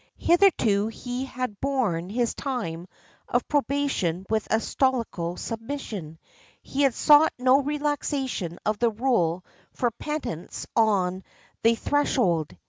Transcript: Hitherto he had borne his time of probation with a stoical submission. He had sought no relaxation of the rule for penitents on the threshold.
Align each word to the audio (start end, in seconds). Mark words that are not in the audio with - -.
Hitherto 0.17 0.87
he 0.87 1.25
had 1.25 1.61
borne 1.61 2.09
his 2.09 2.33
time 2.33 2.87
of 3.29 3.47
probation 3.47 4.25
with 4.31 4.47
a 4.49 4.59
stoical 4.59 5.37
submission. 5.37 6.17
He 6.63 6.81
had 6.81 6.95
sought 6.95 7.33
no 7.37 7.61
relaxation 7.61 8.57
of 8.65 8.79
the 8.79 8.89
rule 8.89 9.45
for 9.73 9.91
penitents 9.91 10.65
on 10.75 11.23
the 11.61 11.75
threshold. 11.75 12.57